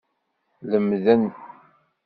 [0.69, 1.23] Lemden.